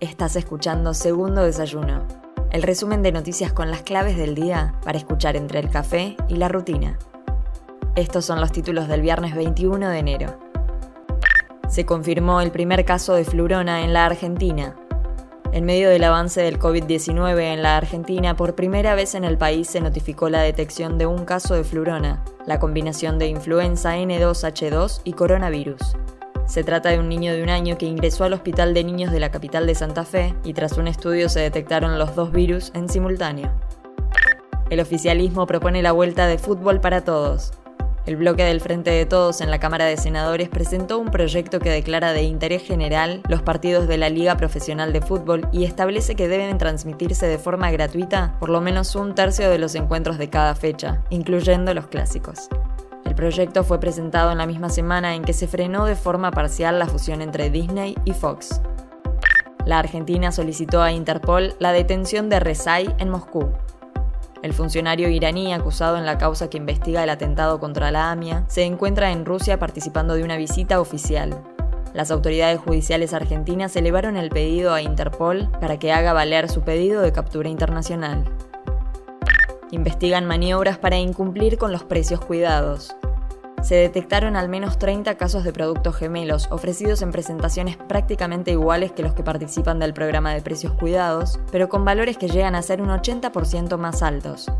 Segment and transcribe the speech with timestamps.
[0.00, 2.06] Estás escuchando Segundo Desayuno,
[2.52, 6.36] el resumen de noticias con las claves del día para escuchar entre el café y
[6.36, 6.96] la rutina.
[7.96, 10.38] Estos son los títulos del viernes 21 de enero.
[11.68, 14.76] Se confirmó el primer caso de flurona en la Argentina.
[15.50, 19.66] En medio del avance del COVID-19 en la Argentina, por primera vez en el país
[19.66, 25.14] se notificó la detección de un caso de flurona, la combinación de influenza N2H2 y
[25.14, 25.96] coronavirus.
[26.48, 29.20] Se trata de un niño de un año que ingresó al Hospital de Niños de
[29.20, 32.88] la capital de Santa Fe y tras un estudio se detectaron los dos virus en
[32.88, 33.52] simultáneo.
[34.70, 37.52] El oficialismo propone la vuelta de fútbol para todos.
[38.06, 41.68] El bloque del Frente de Todos en la Cámara de Senadores presentó un proyecto que
[41.68, 46.28] declara de interés general los partidos de la Liga Profesional de Fútbol y establece que
[46.28, 50.54] deben transmitirse de forma gratuita por lo menos un tercio de los encuentros de cada
[50.54, 52.48] fecha, incluyendo los clásicos.
[53.18, 56.86] Proyecto fue presentado en la misma semana en que se frenó de forma parcial la
[56.86, 58.60] fusión entre Disney y Fox.
[59.66, 63.50] La Argentina solicitó a Interpol la detención de Rezai en Moscú.
[64.40, 68.62] El funcionario iraní acusado en la causa que investiga el atentado contra la AMIA se
[68.62, 71.42] encuentra en Rusia participando de una visita oficial.
[71.94, 77.02] Las autoridades judiciales argentinas elevaron el pedido a Interpol para que haga valer su pedido
[77.02, 78.26] de captura internacional.
[79.72, 82.94] Investigan maniobras para incumplir con los precios cuidados.
[83.62, 89.02] Se detectaron al menos 30 casos de productos gemelos ofrecidos en presentaciones prácticamente iguales que
[89.02, 92.80] los que participan del programa de precios cuidados, pero con valores que llegan a ser
[92.80, 94.50] un 80% más altos.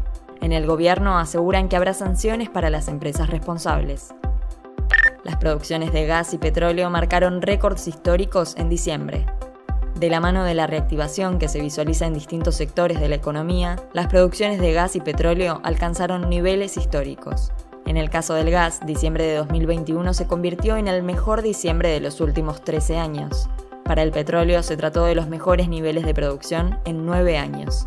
[0.40, 4.14] En el gobierno aseguran que habrá sanciones para las empresas responsables.
[5.24, 9.26] Las producciones de gas y petróleo marcaron récords históricos en diciembre.
[9.94, 13.76] De la mano de la reactivación que se visualiza en distintos sectores de la economía,
[13.92, 17.52] las producciones de gas y petróleo alcanzaron niveles históricos.
[17.88, 22.00] En el caso del gas, diciembre de 2021 se convirtió en el mejor diciembre de
[22.00, 23.48] los últimos 13 años.
[23.82, 27.86] Para el petróleo se trató de los mejores niveles de producción en 9 años.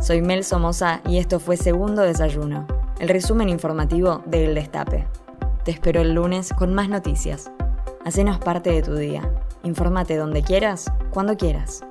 [0.00, 2.68] Soy Mel Somoza y esto fue Segundo Desayuno,
[3.00, 5.08] el resumen informativo de El Destape.
[5.64, 7.50] Te espero el lunes con más noticias.
[8.04, 9.28] Hacenos parte de tu día.
[9.64, 11.82] Infórmate donde quieras, cuando quieras.